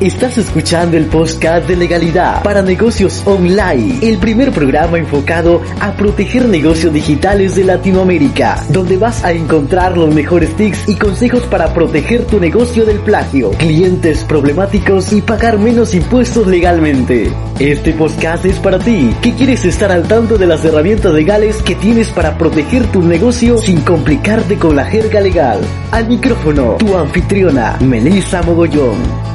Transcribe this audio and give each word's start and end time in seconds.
Estás 0.00 0.38
escuchando 0.38 0.96
el 0.96 1.06
podcast 1.06 1.66
de 1.66 1.74
legalidad 1.74 2.44
para 2.44 2.62
negocios 2.62 3.20
online, 3.26 3.98
el 4.00 4.18
primer 4.18 4.52
programa 4.52 4.96
enfocado 4.96 5.60
a 5.80 5.90
proteger 5.94 6.46
negocios 6.46 6.92
digitales 6.92 7.56
de 7.56 7.64
Latinoamérica, 7.64 8.64
donde 8.68 8.96
vas 8.96 9.24
a 9.24 9.32
encontrar 9.32 9.98
los 9.98 10.14
mejores 10.14 10.54
tips 10.54 10.88
y 10.88 10.94
consejos 10.94 11.42
para 11.46 11.74
proteger 11.74 12.26
tu 12.26 12.38
negocio 12.38 12.84
del 12.84 13.00
plagio, 13.00 13.50
clientes 13.50 14.22
problemáticos 14.22 15.12
y 15.12 15.20
pagar 15.20 15.58
menos 15.58 15.92
impuestos 15.94 16.46
legalmente. 16.46 17.32
Este 17.58 17.92
podcast 17.92 18.44
es 18.44 18.60
para 18.60 18.78
ti, 18.78 19.12
que 19.20 19.34
quieres 19.34 19.64
estar 19.64 19.90
al 19.90 20.06
tanto 20.06 20.38
de 20.38 20.46
las 20.46 20.64
herramientas 20.64 21.12
legales 21.12 21.60
que 21.60 21.74
tienes 21.74 22.10
para 22.10 22.38
proteger 22.38 22.86
tu 22.92 23.02
negocio 23.02 23.58
sin 23.58 23.80
complicarte 23.80 24.58
con 24.58 24.76
la 24.76 24.84
jerga 24.84 25.20
legal. 25.20 25.58
Al 25.90 26.06
micrófono, 26.06 26.76
tu 26.78 26.96
anfitriona, 26.96 27.76
Melissa 27.80 28.42
Mogollón. 28.42 29.27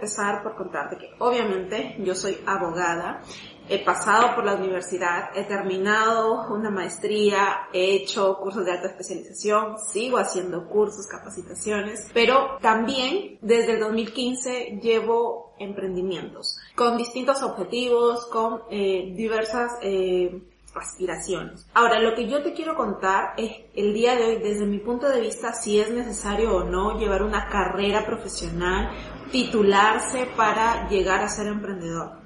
Empezar 0.00 0.42
por 0.42 0.56
contarte 0.56 0.96
que 0.96 1.10
obviamente 1.18 1.96
yo 1.98 2.14
soy 2.14 2.38
abogada, 2.46 3.22
he 3.68 3.84
pasado 3.84 4.34
por 4.34 4.44
la 4.44 4.54
universidad, 4.54 5.30
he 5.36 5.44
terminado 5.44 6.48
una 6.52 6.70
maestría, 6.70 7.68
he 7.72 7.96
hecho 7.96 8.38
cursos 8.38 8.64
de 8.64 8.72
alta 8.72 8.88
especialización, 8.88 9.78
sigo 9.78 10.16
haciendo 10.16 10.66
cursos, 10.66 11.06
capacitaciones, 11.06 12.10
pero 12.14 12.58
también 12.60 13.38
desde 13.42 13.74
el 13.74 13.80
2015 13.80 14.80
llevo 14.82 15.54
emprendimientos 15.58 16.58
con 16.74 16.96
distintos 16.96 17.42
objetivos, 17.42 18.26
con 18.26 18.62
eh, 18.70 19.12
diversas 19.14 19.72
eh, 19.82 20.42
aspiraciones. 20.74 21.66
Ahora, 21.74 22.00
lo 22.00 22.14
que 22.14 22.28
yo 22.28 22.42
te 22.42 22.52
quiero 22.52 22.76
contar 22.76 23.34
es 23.36 23.50
el 23.74 23.92
día 23.92 24.16
de 24.16 24.24
hoy, 24.24 24.36
desde 24.36 24.66
mi 24.66 24.78
punto 24.78 25.08
de 25.08 25.20
vista, 25.20 25.52
si 25.52 25.80
es 25.80 25.90
necesario 25.90 26.56
o 26.56 26.64
no 26.64 26.98
llevar 26.98 27.22
una 27.22 27.48
carrera 27.48 28.06
profesional, 28.06 28.90
titularse 29.30 30.26
para 30.36 30.88
llegar 30.88 31.20
a 31.20 31.28
ser 31.28 31.46
emprendedor. 31.46 32.20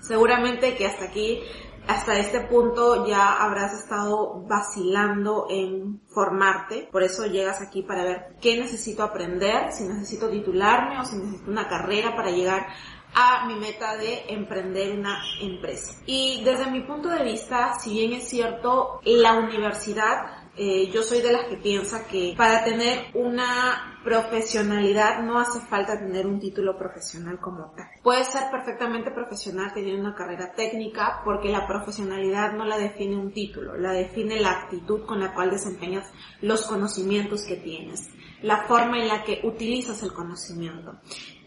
Seguramente 0.00 0.76
que 0.76 0.86
hasta 0.86 1.06
aquí, 1.06 1.40
hasta 1.86 2.18
este 2.18 2.40
punto 2.40 3.06
ya 3.06 3.42
habrás 3.42 3.74
estado 3.74 4.42
vacilando 4.46 5.46
en 5.50 6.00
formarte, 6.08 6.88
por 6.90 7.02
eso 7.02 7.26
llegas 7.26 7.60
aquí 7.60 7.82
para 7.82 8.04
ver 8.04 8.36
qué 8.40 8.58
necesito 8.58 9.02
aprender, 9.02 9.72
si 9.72 9.84
necesito 9.84 10.28
titularme 10.28 11.00
o 11.00 11.04
si 11.04 11.16
necesito 11.16 11.50
una 11.50 11.68
carrera 11.68 12.14
para 12.14 12.30
llegar 12.30 12.66
a 13.18 13.46
mi 13.46 13.54
meta 13.54 13.96
de 13.96 14.26
emprender 14.28 14.98
una 14.98 15.22
empresa. 15.40 16.02
Y 16.04 16.42
desde 16.44 16.70
mi 16.70 16.82
punto 16.82 17.08
de 17.08 17.24
vista, 17.24 17.72
si 17.80 17.94
bien 17.94 18.12
es 18.12 18.28
cierto, 18.28 19.00
la 19.04 19.38
universidad 19.38 20.46
eh, 20.58 20.90
yo 20.90 21.02
soy 21.02 21.20
de 21.20 21.32
las 21.32 21.44
que 21.48 21.58
piensa 21.58 22.06
que 22.06 22.34
para 22.34 22.64
tener 22.64 23.08
una 23.12 24.00
profesionalidad 24.02 25.22
no 25.22 25.38
hace 25.38 25.60
falta 25.60 25.98
tener 25.98 26.26
un 26.26 26.40
título 26.40 26.78
profesional 26.78 27.38
como 27.38 27.72
tal. 27.76 27.86
Puedes 28.02 28.28
ser 28.28 28.50
perfectamente 28.50 29.10
profesional 29.10 29.72
teniendo 29.74 30.00
una 30.00 30.14
carrera 30.14 30.52
técnica 30.54 31.20
porque 31.24 31.50
la 31.50 31.66
profesionalidad 31.66 32.52
no 32.52 32.64
la 32.64 32.78
define 32.78 33.16
un 33.16 33.32
título, 33.34 33.76
la 33.76 33.92
define 33.92 34.40
la 34.40 34.52
actitud 34.52 35.04
con 35.04 35.20
la 35.20 35.34
cual 35.34 35.50
desempeñas 35.50 36.10
los 36.40 36.66
conocimientos 36.66 37.44
que 37.44 37.56
tienes, 37.56 38.08
la 38.46 38.62
forma 38.68 39.00
en 39.00 39.08
la 39.08 39.24
que 39.24 39.40
utilizas 39.42 40.04
el 40.04 40.12
conocimiento. 40.12 40.94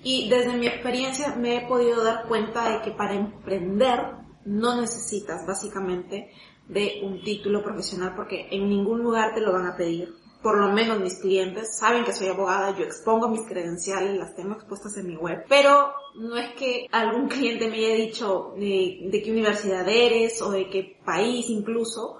Y 0.03 0.29
desde 0.29 0.57
mi 0.57 0.67
experiencia 0.67 1.33
me 1.35 1.55
he 1.55 1.67
podido 1.67 2.03
dar 2.03 2.27
cuenta 2.27 2.69
de 2.69 2.81
que 2.81 2.91
para 2.91 3.15
emprender 3.15 4.01
no 4.43 4.81
necesitas 4.81 5.47
básicamente 5.47 6.29
de 6.67 6.99
un 7.03 7.23
título 7.23 7.63
profesional 7.63 8.13
porque 8.17 8.49
en 8.51 8.67
ningún 8.67 9.01
lugar 9.01 9.33
te 9.33 9.39
lo 9.39 9.53
van 9.53 9.67
a 9.67 9.77
pedir. 9.77 10.13
Por 10.43 10.57
lo 10.57 10.73
menos 10.73 10.99
mis 10.99 11.19
clientes 11.19 11.77
saben 11.77 12.03
que 12.03 12.11
soy 12.11 12.27
abogada, 12.27 12.77
yo 12.77 12.83
expongo 12.83 13.29
mis 13.29 13.47
credenciales, 13.47 14.17
las 14.17 14.35
tengo 14.35 14.55
expuestas 14.55 14.97
en 14.97 15.07
mi 15.07 15.15
web, 15.15 15.45
pero 15.47 15.93
no 16.15 16.37
es 16.37 16.53
que 16.55 16.87
algún 16.91 17.29
cliente 17.29 17.69
me 17.69 17.77
haya 17.77 17.95
dicho 17.95 18.53
de, 18.57 19.21
qué 19.23 19.31
universidad 19.31 19.87
eres 19.87 20.41
o 20.41 20.51
de 20.51 20.69
qué 20.69 20.97
país 21.05 21.49
incluso, 21.49 22.17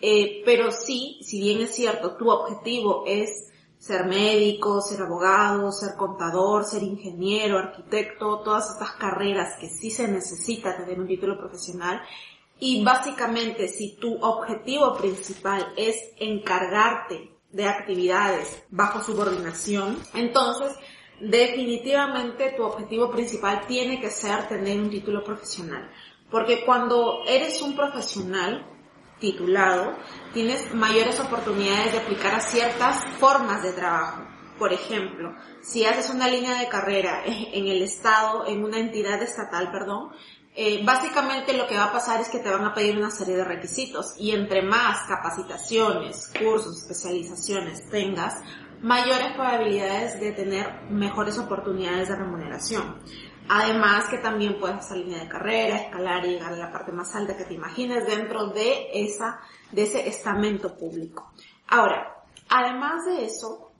eh, 0.00 0.42
pero 0.44 0.70
sí, 0.70 1.18
si 1.22 1.40
bien 1.40 1.60
es 1.62 1.74
cierto, 1.74 2.16
tu 2.16 2.30
objetivo 2.30 3.04
es 3.06 3.49
ser 3.80 4.04
médico, 4.04 4.82
ser 4.82 5.00
abogado, 5.00 5.72
ser 5.72 5.96
contador, 5.96 6.64
ser 6.64 6.82
ingeniero, 6.82 7.58
arquitecto, 7.58 8.40
todas 8.40 8.72
estas 8.72 8.92
carreras 8.92 9.56
que 9.58 9.70
sí 9.70 9.90
se 9.90 10.06
necesita 10.06 10.76
tener 10.76 11.00
un 11.00 11.08
título 11.08 11.38
profesional. 11.38 12.02
Y 12.58 12.84
básicamente 12.84 13.68
si 13.68 13.96
tu 13.96 14.22
objetivo 14.22 14.94
principal 14.98 15.72
es 15.78 15.96
encargarte 16.18 17.32
de 17.50 17.64
actividades 17.66 18.62
bajo 18.68 19.02
subordinación, 19.02 19.98
entonces 20.12 20.76
definitivamente 21.18 22.52
tu 22.58 22.64
objetivo 22.64 23.10
principal 23.10 23.66
tiene 23.66 23.98
que 23.98 24.10
ser 24.10 24.46
tener 24.46 24.78
un 24.78 24.90
título 24.90 25.24
profesional. 25.24 25.90
Porque 26.30 26.66
cuando 26.66 27.22
eres 27.26 27.62
un 27.62 27.74
profesional, 27.74 28.69
titulado, 29.20 29.96
tienes 30.32 30.74
mayores 30.74 31.20
oportunidades 31.20 31.92
de 31.92 31.98
aplicar 31.98 32.34
a 32.34 32.40
ciertas 32.40 33.04
formas 33.18 33.62
de 33.62 33.72
trabajo. 33.72 34.26
Por 34.58 34.72
ejemplo, 34.72 35.34
si 35.62 35.84
haces 35.84 36.10
una 36.10 36.28
línea 36.28 36.58
de 36.58 36.68
carrera 36.68 37.22
en 37.26 37.68
el 37.68 37.82
Estado, 37.82 38.46
en 38.46 38.64
una 38.64 38.78
entidad 38.78 39.22
estatal, 39.22 39.70
perdón, 39.70 40.10
eh, 40.54 40.84
básicamente 40.84 41.52
lo 41.52 41.68
que 41.68 41.76
va 41.76 41.84
a 41.84 41.92
pasar 41.92 42.20
es 42.20 42.28
que 42.28 42.40
te 42.40 42.50
van 42.50 42.64
a 42.64 42.74
pedir 42.74 42.98
una 42.98 43.10
serie 43.10 43.36
de 43.36 43.44
requisitos 43.44 44.14
y 44.18 44.32
entre 44.32 44.62
más 44.62 45.06
capacitaciones, 45.06 46.32
cursos, 46.36 46.76
especializaciones 46.82 47.88
tengas, 47.88 48.34
mayores 48.82 49.32
probabilidades 49.34 50.18
de 50.18 50.32
tener 50.32 50.82
mejores 50.90 51.38
oportunidades 51.38 52.08
de 52.08 52.16
remuneración. 52.16 52.98
Además 53.52 54.08
que 54.08 54.18
también 54.18 54.60
puedes 54.60 54.76
hacer 54.76 54.98
línea 54.98 55.24
de 55.24 55.28
carrera, 55.28 55.76
escalar 55.76 56.24
y 56.24 56.34
llegar 56.34 56.52
a 56.52 56.56
la 56.56 56.70
parte 56.70 56.92
más 56.92 57.12
alta 57.16 57.36
que 57.36 57.44
te 57.44 57.54
imagines 57.54 58.06
dentro 58.06 58.46
de 58.46 58.90
esa, 58.92 59.40
de 59.72 59.82
ese 59.82 60.08
estamento 60.08 60.76
público. 60.76 61.32
Ahora, 61.66 62.22
además 62.48 63.06
de 63.06 63.24
eso, 63.24 63.72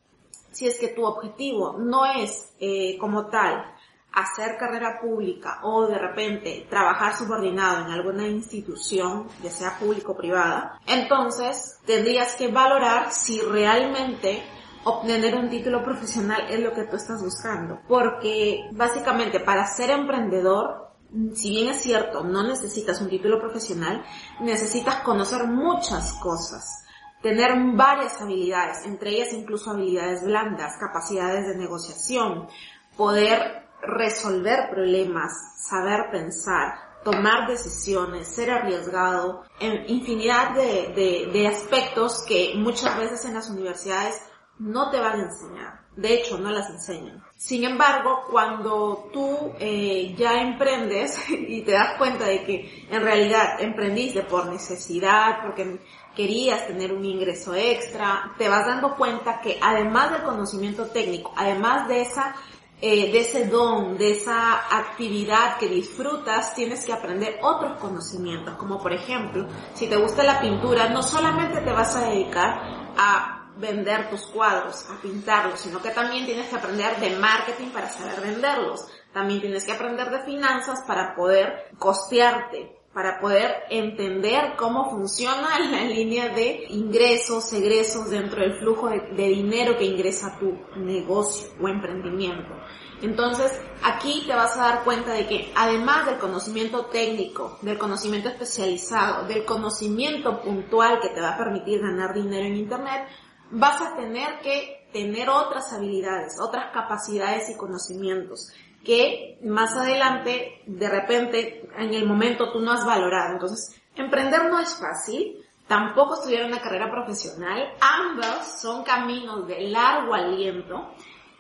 si 0.50 0.66
es 0.66 0.76
que 0.76 0.88
tu 0.88 1.04
objetivo 1.04 1.76
no 1.78 2.04
es 2.04 2.52
eh, 2.58 2.98
como 2.98 3.26
tal 3.28 3.64
hacer 4.12 4.56
carrera 4.56 4.98
pública 5.00 5.60
o 5.62 5.86
de 5.86 5.98
repente 5.98 6.66
trabajar 6.68 7.16
subordinado 7.16 7.86
en 7.86 7.92
alguna 7.92 8.26
institución, 8.26 9.28
ya 9.40 9.50
sea 9.50 9.78
público 9.78 10.12
o 10.12 10.16
privada, 10.16 10.80
entonces 10.84 11.78
tendrías 11.86 12.34
que 12.34 12.48
valorar 12.48 13.12
si 13.12 13.40
realmente 13.40 14.42
obtener 14.84 15.34
un 15.34 15.50
título 15.50 15.82
profesional 15.82 16.46
es 16.48 16.60
lo 16.60 16.72
que 16.72 16.84
tú 16.84 16.96
estás 16.96 17.22
buscando. 17.22 17.80
Porque 17.88 18.68
básicamente 18.72 19.40
para 19.40 19.66
ser 19.66 19.90
emprendedor, 19.90 20.90
si 21.34 21.50
bien 21.50 21.68
es 21.68 21.82
cierto, 21.82 22.24
no 22.24 22.42
necesitas 22.42 23.00
un 23.00 23.08
título 23.08 23.40
profesional, 23.40 24.04
necesitas 24.40 24.96
conocer 25.02 25.46
muchas 25.46 26.12
cosas, 26.14 26.84
tener 27.22 27.52
varias 27.74 28.20
habilidades, 28.20 28.86
entre 28.86 29.10
ellas 29.10 29.32
incluso 29.32 29.70
habilidades 29.70 30.24
blandas, 30.24 30.76
capacidades 30.78 31.46
de 31.46 31.56
negociación, 31.56 32.48
poder 32.96 33.68
resolver 33.82 34.70
problemas, 34.70 35.32
saber 35.68 36.10
pensar, 36.10 36.74
tomar 37.02 37.48
decisiones, 37.48 38.28
ser 38.28 38.50
arriesgado, 38.50 39.42
en 39.58 39.88
infinidad 39.88 40.54
de, 40.54 41.30
de 41.32 41.48
aspectos 41.48 42.22
que 42.26 42.52
muchas 42.56 42.96
veces 42.98 43.24
en 43.24 43.34
las 43.34 43.48
universidades 43.48 44.20
no 44.60 44.90
te 44.90 45.00
van 45.00 45.20
a 45.20 45.24
enseñar. 45.24 45.80
De 45.96 46.14
hecho, 46.14 46.38
no 46.38 46.50
las 46.50 46.70
enseñan. 46.70 47.22
Sin 47.36 47.64
embargo, 47.64 48.24
cuando 48.30 49.10
tú 49.12 49.52
eh, 49.58 50.14
ya 50.16 50.40
emprendes 50.40 51.18
y 51.30 51.62
te 51.62 51.72
das 51.72 51.96
cuenta 51.98 52.26
de 52.26 52.44
que 52.44 52.86
en 52.90 53.02
realidad 53.02 53.60
emprendiste 53.60 54.22
por 54.22 54.46
necesidad, 54.46 55.42
porque 55.42 55.80
querías 56.14 56.66
tener 56.66 56.92
un 56.92 57.04
ingreso 57.04 57.54
extra, 57.54 58.32
te 58.38 58.48
vas 58.48 58.66
dando 58.66 58.94
cuenta 58.96 59.40
que 59.40 59.58
además 59.60 60.12
del 60.12 60.22
conocimiento 60.22 60.86
técnico, 60.86 61.32
además 61.36 61.88
de 61.88 62.02
esa 62.02 62.34
eh, 62.82 63.12
de 63.12 63.20
ese 63.20 63.46
don, 63.46 63.98
de 63.98 64.12
esa 64.12 64.54
actividad 64.78 65.58
que 65.58 65.68
disfrutas, 65.68 66.54
tienes 66.54 66.86
que 66.86 66.94
aprender 66.94 67.38
otros 67.42 67.78
conocimientos, 67.78 68.54
como 68.54 68.78
por 68.80 68.94
ejemplo, 68.94 69.46
si 69.74 69.86
te 69.86 69.96
gusta 69.96 70.24
la 70.24 70.40
pintura, 70.40 70.88
no 70.88 71.02
solamente 71.02 71.60
te 71.60 71.72
vas 71.72 71.94
a 71.94 72.08
dedicar 72.08 72.58
a 72.96 73.39
vender 73.60 74.10
tus 74.10 74.22
cuadros, 74.26 74.86
a 74.90 75.00
pintarlos, 75.00 75.60
sino 75.60 75.80
que 75.80 75.90
también 75.90 76.26
tienes 76.26 76.48
que 76.48 76.56
aprender 76.56 76.98
de 76.98 77.16
marketing 77.16 77.68
para 77.68 77.88
saber 77.88 78.20
venderlos. 78.20 78.86
También 79.12 79.40
tienes 79.40 79.64
que 79.64 79.72
aprender 79.72 80.10
de 80.10 80.22
finanzas 80.24 80.82
para 80.86 81.14
poder 81.14 81.70
costearte, 81.78 82.80
para 82.92 83.20
poder 83.20 83.64
entender 83.70 84.54
cómo 84.56 84.90
funciona 84.90 85.58
la 85.70 85.82
línea 85.84 86.28
de 86.28 86.66
ingresos, 86.70 87.52
egresos 87.52 88.10
dentro 88.10 88.40
del 88.40 88.58
flujo 88.58 88.88
de, 88.88 89.28
dinero 89.28 89.76
que 89.76 89.84
ingresa 89.84 90.38
tu 90.38 90.58
negocio 90.76 91.50
o 91.60 91.68
emprendimiento. 91.68 92.54
Entonces, 93.02 93.58
aquí 93.82 94.24
te 94.26 94.34
vas 94.34 94.56
a 94.58 94.62
dar 94.62 94.84
cuenta 94.84 95.12
de 95.12 95.26
que 95.26 95.50
además 95.56 96.04
del 96.04 96.18
conocimiento 96.18 96.86
técnico, 96.86 97.58
del 97.62 97.78
conocimiento 97.78 98.28
especializado, 98.28 99.26
del 99.26 99.46
conocimiento 99.46 100.42
puntual 100.42 101.00
que 101.00 101.08
te 101.08 101.20
va 101.20 101.30
a 101.30 101.38
permitir 101.38 101.80
ganar 101.80 102.12
dinero 102.12 102.44
en 102.44 102.56
Internet, 102.56 103.08
vas 103.50 103.80
a 103.82 103.96
tener 103.96 104.40
que 104.40 104.88
tener 104.92 105.28
otras 105.28 105.72
habilidades, 105.72 106.38
otras 106.40 106.72
capacidades 106.72 107.48
y 107.50 107.56
conocimientos 107.56 108.52
que 108.84 109.38
más 109.42 109.76
adelante, 109.76 110.62
de 110.66 110.88
repente, 110.88 111.68
en 111.76 111.94
el 111.94 112.06
momento 112.06 112.50
tú 112.52 112.60
no 112.60 112.72
has 112.72 112.84
valorado. 112.84 113.34
Entonces, 113.34 113.80
emprender 113.94 114.50
no 114.50 114.58
es 114.58 114.74
fácil, 114.74 115.44
tampoco 115.66 116.14
estudiar 116.14 116.46
una 116.46 116.60
carrera 116.60 116.90
profesional, 116.90 117.72
ambos 117.80 118.60
son 118.60 118.82
caminos 118.82 119.46
de 119.46 119.68
largo 119.68 120.14
aliento 120.14 120.94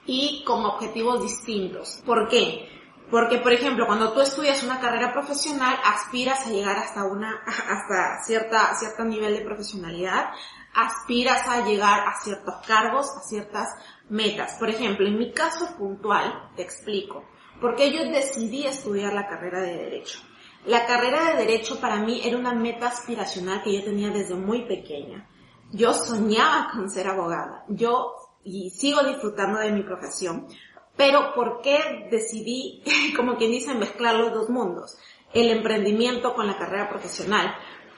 y 0.06 0.44
con 0.44 0.64
objetivos 0.64 1.22
distintos. 1.22 2.02
¿Por 2.04 2.28
qué? 2.28 2.68
Porque, 3.10 3.38
por 3.38 3.52
ejemplo, 3.52 3.86
cuando 3.86 4.12
tú 4.12 4.20
estudias 4.20 4.62
una 4.62 4.80
carrera 4.80 5.12
profesional, 5.12 5.76
aspiras 5.84 6.46
a 6.46 6.50
llegar 6.50 6.76
hasta 6.76 7.04
una, 7.04 7.42
hasta 7.46 8.22
cierta, 8.24 8.74
cierto 8.74 9.04
nivel 9.04 9.34
de 9.34 9.44
profesionalidad, 9.44 10.30
aspiras 10.74 11.46
a 11.48 11.64
llegar 11.66 12.06
a 12.06 12.20
ciertos 12.20 12.54
cargos, 12.66 13.08
a 13.16 13.20
ciertas 13.20 13.68
metas. 14.08 14.56
Por 14.58 14.70
ejemplo, 14.70 15.06
en 15.06 15.18
mi 15.18 15.32
caso 15.32 15.76
puntual, 15.76 16.50
te 16.54 16.62
explico, 16.62 17.24
porque 17.60 17.92
yo 17.92 18.04
decidí 18.04 18.66
estudiar 18.66 19.12
la 19.12 19.26
carrera 19.26 19.60
de 19.60 19.76
Derecho. 19.76 20.20
La 20.66 20.86
carrera 20.86 21.30
de 21.30 21.46
Derecho 21.46 21.80
para 21.80 21.96
mí 21.96 22.20
era 22.22 22.36
una 22.36 22.54
meta 22.54 22.88
aspiracional 22.88 23.62
que 23.62 23.74
yo 23.74 23.82
tenía 23.82 24.10
desde 24.10 24.34
muy 24.34 24.66
pequeña. 24.66 25.26
Yo 25.72 25.92
soñaba 25.94 26.68
con 26.72 26.90
ser 26.90 27.08
abogada. 27.08 27.64
Yo 27.68 28.14
y 28.44 28.70
sigo 28.70 29.02
disfrutando 29.02 29.58
de 29.58 29.72
mi 29.72 29.82
profesión. 29.82 30.46
Pero 31.00 31.32
¿por 31.34 31.62
qué 31.62 32.08
decidí, 32.10 32.84
como 33.16 33.38
quien 33.38 33.52
dice, 33.52 33.72
mezclar 33.72 34.16
los 34.16 34.34
dos 34.34 34.50
mundos? 34.50 34.98
El 35.32 35.48
emprendimiento 35.48 36.34
con 36.34 36.46
la 36.46 36.58
carrera 36.58 36.90
profesional. 36.90 37.54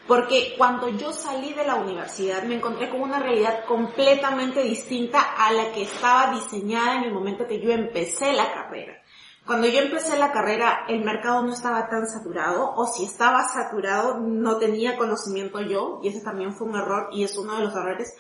Porque 0.07 0.55
cuando 0.57 0.89
yo 0.89 1.13
salí 1.13 1.53
de 1.53 1.67
la 1.67 1.75
universidad 1.75 2.45
me 2.45 2.55
encontré 2.55 2.89
con 2.91 3.01
una 3.01 3.19
realidad 3.19 3.65
completamente 3.67 4.63
distinta 4.63 5.21
a 5.21 5.53
la 5.53 5.73
que 5.73 5.83
estaba 5.83 6.33
diseñada 6.33 6.99
en 6.99 7.05
el 7.05 7.13
momento 7.13 7.49
que 7.49 7.61
yo 7.61 7.73
empecé 7.73 8.33
la 8.35 8.53
carrera. 8.53 9.03
Cuando 9.45 9.67
yo 9.67 9.81
empecé 9.81 10.17
la 10.17 10.31
carrera 10.31 10.85
el 10.89 11.03
mercado 11.03 11.43
no 11.43 11.53
estaba 11.53 11.89
tan 11.89 12.07
saturado 12.07 12.73
o 12.77 12.87
si 12.87 13.05
estaba 13.05 13.43
saturado 13.43 14.21
no 14.21 14.59
tenía 14.59 14.97
conocimiento 14.97 15.61
yo 15.61 15.99
y 16.05 16.09
ese 16.09 16.21
también 16.21 16.55
fue 16.55 16.69
un 16.69 16.77
error 16.77 17.09
y 17.13 17.25
es 17.25 17.37
uno 17.37 17.57
de 17.57 17.65
los 17.65 17.75
errores 17.75 18.15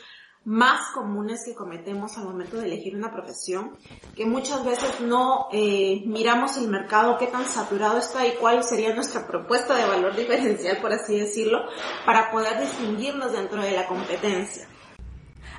más 0.44 0.90
comunes 0.92 1.42
que 1.44 1.54
cometemos 1.54 2.18
al 2.18 2.24
momento 2.24 2.56
de 2.56 2.66
elegir 2.66 2.96
una 2.96 3.12
profesión, 3.12 3.76
que 4.16 4.26
muchas 4.26 4.64
veces 4.64 5.00
no 5.00 5.46
eh, 5.52 6.02
miramos 6.06 6.56
el 6.56 6.68
mercado, 6.68 7.16
qué 7.18 7.28
tan 7.28 7.46
saturado 7.46 7.98
está 7.98 8.26
y 8.26 8.32
cuál 8.40 8.64
sería 8.64 8.92
nuestra 8.94 9.24
propuesta 9.26 9.76
de 9.76 9.86
valor 9.86 10.16
diferencial, 10.16 10.78
por 10.80 10.92
así 10.92 11.16
decirlo, 11.18 11.60
para 12.04 12.32
poder 12.32 12.60
distinguirnos 12.60 13.32
dentro 13.32 13.62
de 13.62 13.72
la 13.72 13.86
competencia. 13.86 14.66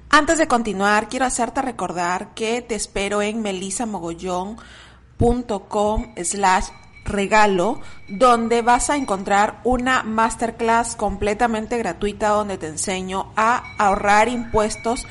Antes 0.10 0.38
de 0.38 0.48
continuar, 0.48 1.10
quiero 1.10 1.26
hacerte 1.26 1.62
recordar 1.62 2.34
que 2.36 2.62
te 2.62 2.76
espero 2.76 3.22
en 3.22 3.42
melisamogollón.com 3.42 6.16
slash 6.24 6.68
regalo 7.06 7.80
donde 8.08 8.62
vas 8.62 8.90
a 8.90 8.96
encontrar 8.96 9.60
una 9.64 10.04
masterclass 10.04 10.96
completamente 10.96 11.78
gratuita 11.78 12.30
donde 12.30 12.58
te 12.58 12.68
enseño 12.68 13.32
a 13.36 13.64
ahorrar 13.78 14.30
impuestos 14.30 15.06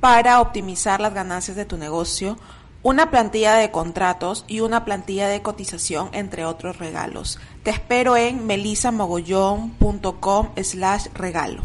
para 0.00 0.40
optimizar 0.40 1.00
las 1.00 1.14
ganancias 1.14 1.56
de 1.56 1.64
tu 1.64 1.76
negocio, 1.76 2.36
una 2.82 3.10
plantilla 3.10 3.54
de 3.54 3.70
contratos 3.70 4.44
y 4.46 4.60
una 4.60 4.84
plantilla 4.84 5.28
de 5.28 5.42
cotización, 5.42 6.10
entre 6.12 6.44
otros 6.44 6.78
regalos. 6.78 7.38
Te 7.62 7.70
espero 7.70 8.16
en 8.16 8.46
melisamogollón.com 8.46 10.50
slash 10.62 11.06
regalo. 11.14 11.62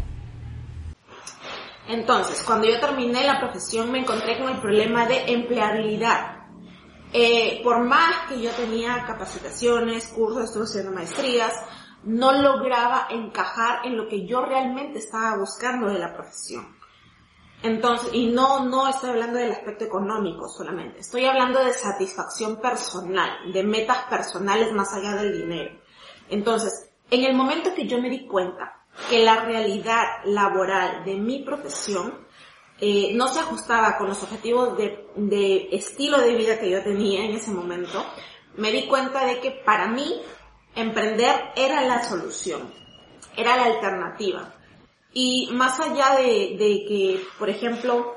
Entonces, 1.88 2.42
cuando 2.42 2.68
yo 2.68 2.80
terminé 2.80 3.24
la 3.24 3.38
profesión 3.38 3.92
me 3.92 4.00
encontré 4.00 4.38
con 4.38 4.48
el 4.48 4.60
problema 4.60 5.06
de 5.06 5.32
empleabilidad 5.32 6.41
eh, 7.12 7.60
por 7.62 7.80
más 7.80 8.28
que 8.28 8.40
yo 8.40 8.50
tenía 8.52 9.04
capacitaciones, 9.06 10.08
cursos, 10.08 10.44
estuve 10.44 10.64
haciendo 10.64 10.92
maestrías, 10.92 11.52
no 12.04 12.32
lograba 12.32 13.08
encajar 13.10 13.86
en 13.86 13.96
lo 13.96 14.08
que 14.08 14.26
yo 14.26 14.44
realmente 14.44 14.98
estaba 14.98 15.36
buscando 15.36 15.88
de 15.88 15.98
la 15.98 16.14
profesión. 16.14 16.76
Entonces, 17.62 18.10
y 18.12 18.26
no, 18.26 18.64
no 18.64 18.88
estoy 18.88 19.10
hablando 19.10 19.38
del 19.38 19.52
aspecto 19.52 19.84
económico 19.84 20.48
solamente, 20.48 21.00
estoy 21.00 21.26
hablando 21.26 21.62
de 21.62 21.72
satisfacción 21.72 22.60
personal, 22.60 23.52
de 23.52 23.62
metas 23.62 23.98
personales 24.10 24.72
más 24.72 24.92
allá 24.94 25.14
del 25.14 25.32
dinero. 25.32 25.78
Entonces, 26.28 26.90
en 27.10 27.24
el 27.24 27.36
momento 27.36 27.74
que 27.74 27.86
yo 27.86 28.00
me 28.00 28.10
di 28.10 28.26
cuenta 28.26 28.84
que 29.08 29.22
la 29.22 29.44
realidad 29.44 30.02
laboral 30.24 31.04
de 31.04 31.14
mi 31.14 31.44
profesión 31.44 32.26
eh, 32.84 33.12
no 33.14 33.28
se 33.28 33.38
ajustaba 33.38 33.96
con 33.96 34.08
los 34.08 34.20
objetivos 34.24 34.76
de, 34.76 35.68
estilo 35.70 36.18
de 36.18 36.34
vida 36.34 36.58
que 36.58 36.68
yo 36.68 36.82
tenía 36.82 37.24
en 37.24 37.30
ese 37.30 37.52
momento, 37.52 38.04
me 38.56 38.72
di 38.72 38.88
cuenta 38.88 39.24
de 39.24 39.38
que 39.38 39.52
para 39.52 39.86
mí 39.86 40.20
emprender 40.74 41.52
era 41.54 41.82
la 41.82 42.02
solución, 42.02 42.74
era 43.36 43.56
la 43.56 43.66
alternativa. 43.66 44.52
Y 45.12 45.50
más 45.52 45.78
allá 45.78 46.16
de, 46.16 46.56
que, 46.58 47.24
por 47.38 47.48
ejemplo, 47.48 48.16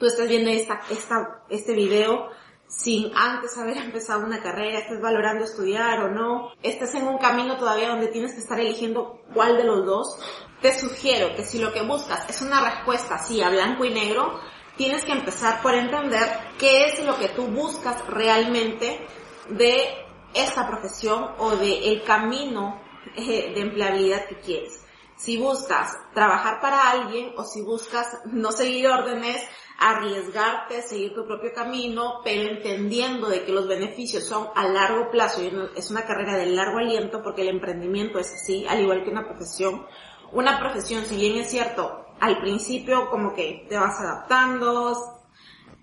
tú 0.00 0.06
estés 0.06 0.28
viendo 0.28 0.50
esta, 0.50 0.80
esta, 0.90 1.44
este 1.48 1.72
video 1.74 2.30
sin 2.68 3.12
antes 3.16 3.56
haber 3.58 3.76
empezado 3.78 4.24
una 4.24 4.42
carrera, 4.42 4.78
estés 4.78 5.00
valorando 5.00 5.44
estudiar 5.44 6.02
o 6.02 6.08
no, 6.08 6.52
estés 6.62 6.94
en 6.94 7.06
un 7.06 7.18
camino 7.18 7.56
todavía 7.56 7.88
donde 7.88 8.08
tienes 8.08 8.32
que 8.32 8.40
estar 8.40 8.58
eligiendo 8.58 9.22
cuál 9.32 9.56
de 9.56 9.64
los 9.64 9.84
dos, 9.84 10.18
te 10.60 10.78
sugiero 10.78 11.34
que 11.36 11.44
si 11.44 11.58
lo 11.58 11.72
que 11.72 11.82
buscas 11.82 12.28
es 12.28 12.40
una 12.42 12.60
respuesta 12.60 13.16
así 13.16 13.42
a 13.42 13.50
blanco 13.50 13.84
y 13.84 13.92
negro, 13.92 14.40
tienes 14.76 15.04
que 15.04 15.12
empezar 15.12 15.62
por 15.62 15.74
entender 15.74 16.28
qué 16.58 16.86
es 16.86 17.04
lo 17.04 17.18
que 17.18 17.28
tú 17.28 17.46
buscas 17.46 18.06
realmente 18.06 19.06
de 19.48 20.06
esta 20.34 20.66
profesión 20.66 21.30
o 21.38 21.56
de 21.56 21.92
el 21.92 22.02
camino 22.02 22.80
eh, 23.16 23.52
de 23.54 23.60
empleabilidad 23.60 24.26
que 24.26 24.36
quieres. 24.36 24.85
Si 25.16 25.38
buscas 25.38 25.96
trabajar 26.14 26.60
para 26.60 26.90
alguien 26.90 27.32
o 27.36 27.44
si 27.44 27.62
buscas 27.62 28.20
no 28.26 28.52
seguir 28.52 28.86
órdenes, 28.88 29.42
arriesgarte, 29.78 30.82
seguir 30.82 31.14
tu 31.14 31.26
propio 31.26 31.52
camino, 31.54 32.20
pero 32.24 32.50
entendiendo 32.50 33.28
de 33.28 33.44
que 33.44 33.52
los 33.52 33.68
beneficios 33.68 34.24
son 34.24 34.48
a 34.54 34.68
largo 34.68 35.10
plazo 35.10 35.42
y 35.42 35.52
es 35.76 35.90
una 35.90 36.04
carrera 36.04 36.36
de 36.36 36.46
largo 36.46 36.78
aliento 36.78 37.22
porque 37.22 37.42
el 37.42 37.48
emprendimiento 37.48 38.18
es 38.18 38.32
así, 38.32 38.66
al 38.66 38.80
igual 38.80 39.04
que 39.04 39.10
una 39.10 39.26
profesión, 39.26 39.86
una 40.32 40.58
profesión, 40.58 41.04
si 41.04 41.16
bien 41.16 41.36
es 41.36 41.50
cierto, 41.50 42.06
al 42.20 42.38
principio 42.40 43.10
como 43.10 43.34
que 43.34 43.66
te 43.68 43.76
vas 43.76 44.00
adaptando, 44.00 44.96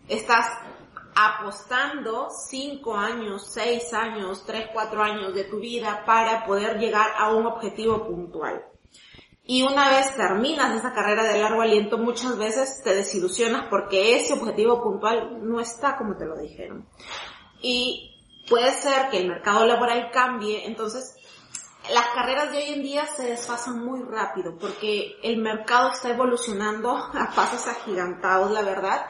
estás 0.08 0.48
apostando 1.16 2.30
cinco 2.50 2.96
años, 2.96 3.52
seis 3.54 3.94
años, 3.94 4.44
tres, 4.46 4.68
cuatro 4.74 5.04
años 5.04 5.34
de 5.36 5.44
tu 5.44 5.60
vida 5.60 6.04
para 6.06 6.46
poder 6.46 6.80
llegar 6.80 7.12
a 7.18 7.32
un 7.34 7.46
objetivo 7.46 8.08
puntual. 8.08 8.73
Y 9.46 9.64
una 9.64 9.90
vez 9.90 10.16
terminas 10.16 10.76
esa 10.76 10.94
carrera 10.94 11.24
de 11.24 11.40
largo 11.40 11.62
aliento, 11.62 11.98
muchas 11.98 12.38
veces 12.38 12.82
te 12.82 12.96
desilusionas 12.96 13.68
porque 13.70 14.16
ese 14.16 14.34
objetivo 14.34 14.82
puntual 14.82 15.40
no 15.42 15.60
está 15.60 15.98
como 15.98 16.16
te 16.16 16.26
lo 16.26 16.38
dijeron. 16.38 16.88
Y 17.62 18.14
puede 18.50 18.72
ser 18.72 19.10
que 19.10 19.18
el 19.18 19.28
mercado 19.28 19.66
laboral 19.66 20.12
cambie, 20.12 20.66
entonces 20.66 21.16
las 21.92 22.08
carreras 22.16 22.52
de 22.52 22.60
hoy 22.60 22.74
en 22.74 22.84
día 22.84 23.06
se 23.06 23.26
desfasan 23.26 23.84
muy 23.84 24.02
rápido 24.04 24.58
porque 24.58 25.18
el 25.22 25.38
mercado 25.38 25.92
está 25.92 26.12
evolucionando 26.12 26.96
a 27.14 27.32
pasos 27.36 27.68
agigantados, 27.68 28.52
la 28.52 28.62
verdad, 28.62 29.06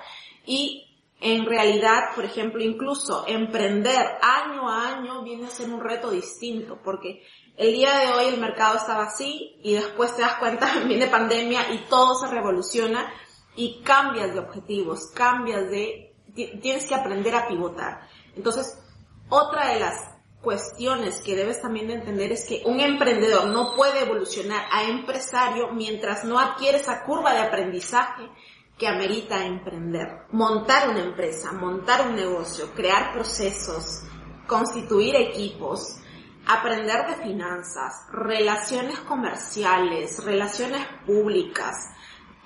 y 0.46 0.90
en 1.20 1.46
realidad, 1.46 2.16
por 2.16 2.25
ejemplo, 2.25 2.62
incluso 2.62 3.25
emprender 3.28 4.06
año 4.22 4.68
a 4.68 4.90
año 4.90 5.24
viene 5.24 5.46
a 5.46 5.50
ser 5.50 5.70
un 5.70 5.80
reto 5.80 6.10
distinto 6.12 6.80
porque 6.84 7.24
el 7.55 7.74
día 7.74 7.98
de 8.00 8.07
hoy 8.13 8.25
el 8.33 8.39
mercado 8.39 8.77
estaba 8.77 9.03
así 9.03 9.60
y 9.62 9.75
después 9.75 10.15
te 10.15 10.22
das 10.22 10.36
cuenta, 10.36 10.69
viene 10.88 11.07
pandemia 11.07 11.74
y 11.74 11.86
todo 11.89 12.15
se 12.15 12.27
revoluciona 12.27 13.12
y 13.55 13.81
cambias 13.83 14.33
de 14.33 14.39
objetivos, 14.39 15.12
cambias 15.13 15.69
de, 15.69 16.15
tienes 16.33 16.86
que 16.88 16.95
aprender 16.95 17.36
a 17.36 17.48
pivotar. 17.48 18.07
Entonces, 18.36 18.79
otra 19.29 19.69
de 19.69 19.79
las 19.79 20.13
cuestiones 20.41 21.22
que 21.22 21.36
debes 21.36 21.62
también 21.62 21.88
de 21.88 21.93
entender 21.93 22.31
es 22.31 22.45
que 22.45 22.63
un 22.65 22.79
emprendedor 22.79 23.48
no 23.48 23.75
puede 23.75 24.01
evolucionar 24.01 24.65
a 24.72 24.83
empresario 24.83 25.72
mientras 25.72 26.25
no 26.25 26.38
adquiere 26.38 26.77
esa 26.77 27.03
curva 27.03 27.33
de 27.33 27.39
aprendizaje 27.39 28.29
que 28.77 28.88
amerita 28.88 29.45
emprender. 29.45 30.25
Montar 30.31 30.89
una 30.89 31.01
empresa, 31.01 31.53
montar 31.53 32.07
un 32.07 32.15
negocio, 32.15 32.72
crear 32.74 33.13
procesos, 33.13 34.03
constituir 34.48 35.15
equipos, 35.15 36.00
aprender 36.46 37.08
de 37.08 37.24
finanzas, 37.24 38.08
relaciones 38.12 39.00
comerciales, 39.00 40.24
relaciones 40.24 40.86
públicas, 41.06 41.76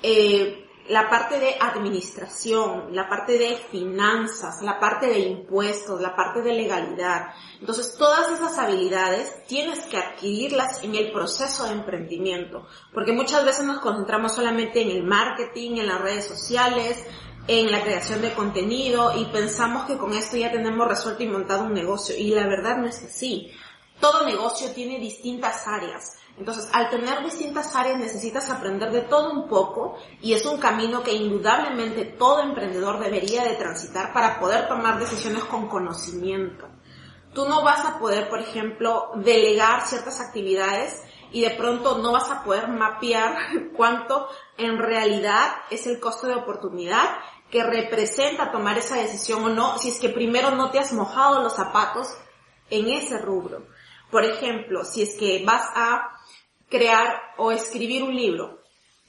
eh, 0.03 0.67
la 0.89 1.09
parte 1.09 1.37
de 1.39 1.55
administración, 1.59 2.95
la 2.95 3.09
parte 3.09 3.37
de 3.37 3.57
finanzas, 3.57 4.61
la 4.61 4.79
parte 4.79 5.07
de 5.07 5.19
impuestos, 5.19 5.99
la 5.99 6.15
parte 6.15 6.41
de 6.41 6.53
legalidad. 6.53 7.33
Entonces, 7.59 7.95
todas 7.97 8.31
esas 8.31 8.57
habilidades 8.57 9.45
tienes 9.47 9.85
que 9.87 9.97
adquirirlas 9.97 10.83
en 10.83 10.95
el 10.95 11.11
proceso 11.11 11.65
de 11.65 11.73
emprendimiento, 11.73 12.65
porque 12.93 13.11
muchas 13.11 13.43
veces 13.43 13.65
nos 13.65 13.79
concentramos 13.79 14.33
solamente 14.33 14.81
en 14.81 14.89
el 14.89 15.03
marketing, 15.03 15.77
en 15.77 15.87
las 15.87 15.99
redes 15.99 16.25
sociales, 16.25 17.05
en 17.47 17.71
la 17.71 17.81
creación 17.81 18.21
de 18.21 18.33
contenido 18.33 19.17
y 19.17 19.25
pensamos 19.25 19.85
que 19.85 19.97
con 19.97 20.13
esto 20.13 20.35
ya 20.35 20.51
tenemos 20.51 20.87
resuelto 20.87 21.23
y 21.23 21.27
montado 21.27 21.63
un 21.63 21.73
negocio 21.73 22.15
y 22.17 22.29
la 22.29 22.45
verdad 22.45 22.77
no 22.77 22.87
es 22.87 23.01
así. 23.03 23.51
Todo 23.99 24.25
negocio 24.25 24.71
tiene 24.71 24.99
distintas 24.99 25.67
áreas. 25.67 26.17
Entonces, 26.37 26.69
al 26.71 26.89
tener 26.91 27.23
distintas 27.23 27.75
áreas 27.75 27.97
necesitas 27.97 28.49
aprender 28.51 28.91
de 28.91 29.01
todo 29.01 29.31
un 29.31 29.47
poco 29.47 29.97
y 30.21 30.33
es 30.33 30.45
un 30.45 30.59
camino 30.59 31.01
que 31.01 31.13
indudablemente 31.13 32.05
todo 32.05 32.41
emprendedor 32.41 32.99
debería 32.99 33.43
de 33.43 33.55
transitar 33.55 34.13
para 34.13 34.39
poder 34.39 34.67
tomar 34.67 34.99
decisiones 34.99 35.43
con 35.45 35.67
conocimiento. 35.67 36.67
Tú 37.33 37.47
no 37.47 37.63
vas 37.63 37.85
a 37.85 37.97
poder, 37.97 38.29
por 38.29 38.39
ejemplo, 38.39 39.11
delegar 39.15 39.87
ciertas 39.87 40.21
actividades 40.21 41.03
y 41.31 41.41
de 41.41 41.51
pronto 41.51 41.97
no 41.97 42.11
vas 42.11 42.29
a 42.29 42.43
poder 42.43 42.67
mapear 42.67 43.35
cuánto 43.75 44.27
en 44.57 44.77
realidad 44.77 45.55
es 45.71 45.87
el 45.87 45.99
costo 45.99 46.27
de 46.27 46.35
oportunidad 46.35 47.17
que 47.49 47.63
representa 47.63 48.51
tomar 48.51 48.77
esa 48.77 48.97
decisión 48.97 49.43
o 49.43 49.49
no, 49.49 49.77
si 49.79 49.89
es 49.89 49.99
que 49.99 50.09
primero 50.09 50.51
no 50.51 50.69
te 50.69 50.79
has 50.79 50.93
mojado 50.93 51.41
los 51.41 51.55
zapatos 51.55 52.07
en 52.69 52.89
ese 52.89 53.17
rubro. 53.17 53.63
Por 54.11 54.23
ejemplo, 54.23 54.83
si 54.85 55.01
es 55.01 55.15
que 55.15 55.43
vas 55.45 55.69
a 55.75 56.11
crear 56.69 57.21
o 57.37 57.51
escribir 57.51 58.03
un 58.03 58.15
libro, 58.15 58.57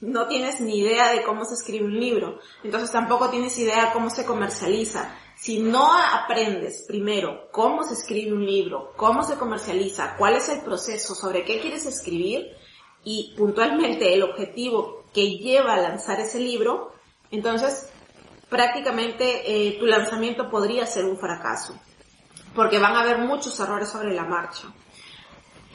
no 0.01 0.27
tienes 0.27 0.61
ni 0.61 0.79
idea 0.79 1.11
de 1.11 1.23
cómo 1.23 1.43
se 1.45 1.55
escribe 1.55 1.85
un 1.85 1.99
libro, 1.99 2.39
entonces 2.63 2.91
tampoco 2.91 3.29
tienes 3.29 3.57
idea 3.59 3.87
de 3.87 3.91
cómo 3.91 4.09
se 4.09 4.25
comercializa. 4.25 5.13
Si 5.35 5.59
no 5.59 5.93
aprendes 5.93 6.85
primero 6.87 7.49
cómo 7.51 7.83
se 7.83 7.93
escribe 7.93 8.33
un 8.33 8.45
libro, 8.45 8.93
cómo 8.95 9.23
se 9.23 9.35
comercializa, 9.35 10.15
cuál 10.17 10.35
es 10.35 10.49
el 10.49 10.61
proceso, 10.61 11.15
sobre 11.15 11.43
qué 11.43 11.59
quieres 11.59 11.85
escribir 11.85 12.47
y 13.03 13.33
puntualmente 13.37 14.13
el 14.13 14.23
objetivo 14.23 15.05
que 15.13 15.37
lleva 15.37 15.73
a 15.73 15.81
lanzar 15.81 16.19
ese 16.19 16.39
libro, 16.39 16.93
entonces 17.31 17.89
prácticamente 18.49 19.43
eh, 19.45 19.77
tu 19.79 19.85
lanzamiento 19.85 20.49
podría 20.49 20.85
ser 20.85 21.05
un 21.05 21.17
fracaso, 21.17 21.77
porque 22.55 22.79
van 22.79 22.95
a 22.95 23.01
haber 23.01 23.19
muchos 23.19 23.59
errores 23.59 23.89
sobre 23.89 24.13
la 24.13 24.25
marcha. 24.25 24.73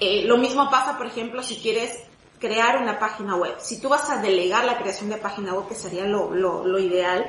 Eh, 0.01 0.25
lo 0.27 0.37
mismo 0.39 0.71
pasa, 0.71 0.97
por 0.99 1.07
ejemplo, 1.07 1.43
si 1.43 1.57
quieres 1.57 2.05
crear 2.39 2.83
una 2.83 2.99
página 2.99 3.37
web. 3.37 3.55
Si 3.59 3.81
tú 3.81 3.89
vas 3.89 4.11
a 4.11 4.21
delegar 4.21 4.65
la 4.65 4.77
creación 4.77 5.11
de 5.11 5.17
página 5.17 5.55
web, 5.55 5.69
que 5.69 5.75
sería 5.75 6.05
lo, 6.05 6.79
ideal, 6.79 7.25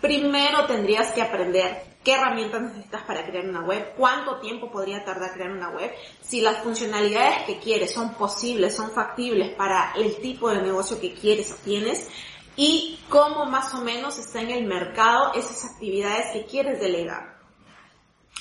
primero 0.00 0.66
tendrías 0.66 1.12
que 1.12 1.22
aprender 1.22 1.82
qué 2.04 2.12
herramientas 2.12 2.62
necesitas 2.62 3.02
para 3.02 3.26
crear 3.26 3.46
una 3.46 3.62
web, 3.62 3.94
cuánto 3.96 4.38
tiempo 4.38 4.70
podría 4.70 5.04
tardar 5.04 5.32
crear 5.32 5.50
una 5.50 5.70
web, 5.70 5.90
si 6.22 6.40
las 6.40 6.58
funcionalidades 6.58 7.42
que 7.46 7.58
quieres 7.58 7.92
son 7.92 8.14
posibles, 8.14 8.76
son 8.76 8.90
factibles 8.92 9.54
para 9.56 9.92
el 9.96 10.16
tipo 10.20 10.50
de 10.50 10.62
negocio 10.62 11.00
que 11.00 11.14
quieres 11.14 11.52
o 11.52 11.56
tienes, 11.56 12.08
y 12.56 13.00
cómo 13.08 13.46
más 13.46 13.74
o 13.74 13.80
menos 13.80 14.18
está 14.18 14.40
en 14.40 14.50
el 14.50 14.66
mercado 14.66 15.32
esas 15.34 15.64
actividades 15.64 16.32
que 16.32 16.44
quieres 16.44 16.80
delegar. 16.80 17.38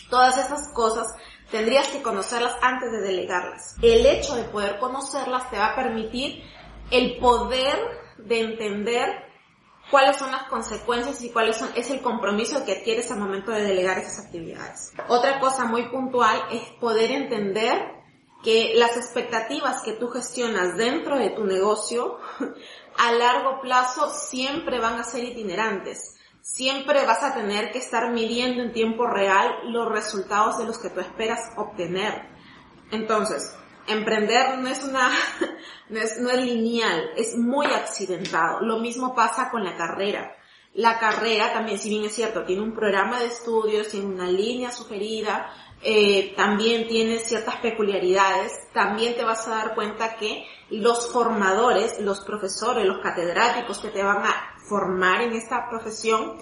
Todas 0.09 0.37
esas 0.37 0.71
cosas 0.73 1.07
tendrías 1.51 1.87
que 1.87 2.01
conocerlas 2.01 2.55
antes 2.61 2.91
de 2.91 3.01
delegarlas. 3.01 3.75
El 3.81 4.05
hecho 4.05 4.35
de 4.35 4.43
poder 4.43 4.79
conocerlas 4.79 5.49
te 5.49 5.57
va 5.57 5.71
a 5.71 5.75
permitir 5.75 6.43
el 6.91 7.17
poder 7.17 7.77
de 8.17 8.41
entender 8.41 9.29
cuáles 9.89 10.17
son 10.17 10.31
las 10.31 10.43
consecuencias 10.43 11.21
y 11.23 11.29
cuáles 11.29 11.57
son, 11.57 11.69
es 11.75 11.89
el 11.89 12.01
compromiso 12.01 12.63
que 12.65 12.73
adquieres 12.73 13.11
al 13.11 13.19
momento 13.19 13.51
de 13.51 13.63
delegar 13.63 13.97
esas 13.97 14.25
actividades. 14.25 14.93
Otra 15.07 15.39
cosa 15.39 15.65
muy 15.65 15.89
puntual 15.89 16.41
es 16.51 16.63
poder 16.79 17.11
entender 17.11 17.99
que 18.43 18.73
las 18.75 18.95
expectativas 18.95 19.81
que 19.81 19.93
tú 19.93 20.09
gestionas 20.09 20.77
dentro 20.77 21.17
de 21.17 21.31
tu 21.31 21.43
negocio 21.43 22.19
a 22.97 23.11
largo 23.11 23.61
plazo 23.61 24.09
siempre 24.13 24.79
van 24.79 24.99
a 24.99 25.03
ser 25.03 25.23
itinerantes. 25.23 26.18
Siempre 26.41 27.05
vas 27.05 27.23
a 27.23 27.33
tener 27.33 27.71
que 27.71 27.79
estar 27.79 28.11
midiendo 28.11 28.61
en 28.61 28.73
tiempo 28.73 29.05
real 29.07 29.53
los 29.65 29.89
resultados 29.89 30.57
de 30.57 30.65
los 30.65 30.77
que 30.79 30.89
tú 30.89 30.99
esperas 30.99 31.39
obtener. 31.57 32.27
Entonces, 32.91 33.55
emprender 33.87 34.57
no 34.59 34.67
es 34.67 34.83
una, 34.83 35.09
no 35.89 35.99
es, 35.99 36.19
no 36.19 36.29
es 36.29 36.43
lineal, 36.43 37.11
es 37.15 37.37
muy 37.37 37.67
accidentado. 37.67 38.61
Lo 38.61 38.79
mismo 38.79 39.13
pasa 39.13 39.49
con 39.49 39.63
la 39.63 39.75
carrera. 39.75 40.35
La 40.73 40.99
carrera 40.99 41.51
también, 41.51 41.79
si 41.79 41.89
bien 41.89 42.05
es 42.05 42.13
cierto, 42.13 42.45
tiene 42.45 42.61
un 42.61 42.75
programa 42.75 43.19
de 43.19 43.25
estudios, 43.25 43.89
tiene 43.89 44.05
una 44.05 44.27
línea 44.27 44.71
sugerida, 44.71 45.51
eh, 45.81 46.33
también 46.35 46.87
tiene 46.87 47.19
ciertas 47.19 47.55
peculiaridades, 47.57 48.71
también 48.73 49.15
te 49.15 49.23
vas 49.23 49.47
a 49.47 49.55
dar 49.55 49.75
cuenta 49.75 50.15
que 50.17 50.45
los 50.69 51.11
formadores, 51.11 51.99
los 52.01 52.19
profesores, 52.21 52.85
los 52.85 52.99
catedráticos 52.99 53.79
que 53.79 53.89
te 53.89 54.03
van 54.03 54.25
a 54.25 54.55
formar 54.69 55.21
en 55.21 55.33
esta 55.33 55.67
profesión 55.69 56.37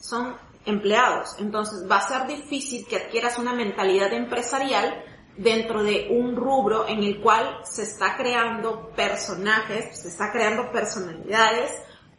son 0.00 0.36
empleados. 0.66 1.36
Entonces 1.38 1.88
va 1.90 1.98
a 1.98 2.08
ser 2.08 2.26
difícil 2.26 2.86
que 2.86 2.96
adquieras 2.96 3.38
una 3.38 3.54
mentalidad 3.54 4.12
empresarial 4.12 5.04
dentro 5.36 5.82
de 5.82 6.08
un 6.10 6.36
rubro 6.36 6.86
en 6.86 7.02
el 7.02 7.20
cual 7.20 7.60
se 7.64 7.82
está 7.82 8.16
creando 8.16 8.90
personajes, 8.90 10.00
se 10.00 10.08
está 10.08 10.30
creando 10.30 10.70
personalidades 10.70 11.72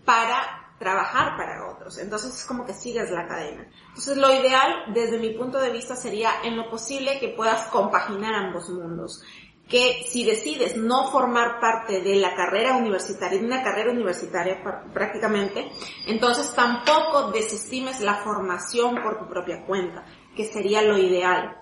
para 0.03 0.73
trabajar 0.79 1.37
para 1.37 1.71
otros. 1.71 1.97
Entonces 1.97 2.33
es 2.35 2.45
como 2.45 2.65
que 2.65 2.73
sigues 2.73 3.09
la 3.11 3.27
cadena. 3.27 3.67
Entonces 3.89 4.17
lo 4.17 4.33
ideal 4.33 4.93
desde 4.93 5.17
mi 5.17 5.29
punto 5.31 5.59
de 5.59 5.71
vista 5.71 5.95
sería 5.95 6.31
en 6.43 6.57
lo 6.57 6.69
posible 6.69 7.19
que 7.19 7.29
puedas 7.29 7.67
compaginar 7.67 8.35
ambos 8.35 8.69
mundos. 8.69 9.23
Que 9.67 10.05
si 10.07 10.23
decides 10.23 10.77
no 10.77 11.11
formar 11.11 11.59
parte 11.59 12.01
de 12.01 12.15
la 12.15 12.35
carrera 12.35 12.77
universitaria, 12.77 13.39
de 13.39 13.45
una 13.45 13.63
carrera 13.63 13.91
universitaria 13.91 14.61
prácticamente, 14.93 15.71
entonces 16.07 16.53
tampoco 16.53 17.31
desestimes 17.31 17.99
la 17.99 18.15
formación 18.15 19.01
por 19.01 19.17
tu 19.17 19.27
propia 19.27 19.65
cuenta, 19.65 20.05
que 20.35 20.45
sería 20.45 20.81
lo 20.83 20.97
ideal. 20.97 21.57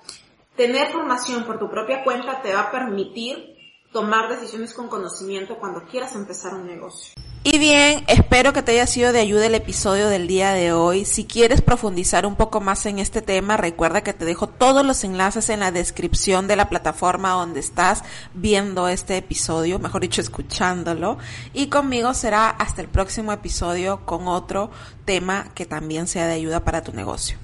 Tener 0.55 0.91
formación 0.91 1.45
por 1.45 1.59
tu 1.59 1.69
propia 1.69 2.03
cuenta 2.03 2.41
te 2.41 2.53
va 2.53 2.61
a 2.61 2.71
permitir 2.71 3.55
tomar 3.91 4.29
decisiones 4.29 4.73
con 4.73 4.89
conocimiento 4.89 5.57
cuando 5.57 5.85
quieras 5.85 6.15
empezar 6.15 6.53
un 6.53 6.67
negocio. 6.67 7.13
Y 7.45 7.59
bien, 7.59 8.05
espero 8.07 8.53
que 8.53 8.63
te 8.63 8.71
haya 8.71 8.87
sido 8.87 9.11
de 9.11 9.19
ayuda 9.19 9.47
el 9.47 9.55
episodio 9.55 10.07
del 10.07 10.27
día 10.27 10.53
de 10.53 10.71
hoy. 10.71 11.03
Si 11.03 11.25
quieres 11.25 11.61
profundizar 11.61 12.25
un 12.25 12.37
poco 12.37 12.61
más 12.61 12.85
en 12.85 12.99
este 12.99 13.21
tema, 13.21 13.57
recuerda 13.57 13.99
que 14.01 14.13
te 14.13 14.23
dejo 14.23 14.47
todos 14.47 14.85
los 14.85 15.03
enlaces 15.03 15.49
en 15.49 15.59
la 15.59 15.69
descripción 15.69 16.47
de 16.47 16.55
la 16.55 16.69
plataforma 16.69 17.31
donde 17.31 17.59
estás 17.59 18.05
viendo 18.33 18.87
este 18.87 19.17
episodio, 19.17 19.77
mejor 19.77 20.03
dicho, 20.03 20.21
escuchándolo. 20.21 21.17
Y 21.53 21.67
conmigo 21.67 22.13
será 22.13 22.49
hasta 22.49 22.81
el 22.81 22.87
próximo 22.87 23.33
episodio 23.33 24.05
con 24.05 24.29
otro 24.29 24.71
tema 25.03 25.49
que 25.53 25.65
también 25.65 26.07
sea 26.07 26.27
de 26.27 26.35
ayuda 26.35 26.63
para 26.63 26.81
tu 26.81 26.93
negocio. 26.93 27.43